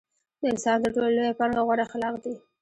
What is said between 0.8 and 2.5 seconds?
تر ټولو لويه پانګه غوره اخلاق دي.